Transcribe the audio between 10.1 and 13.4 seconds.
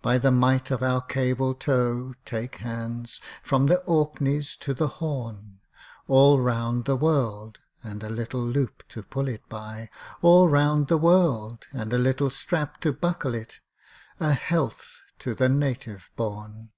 All round the world (and a little strap to buckle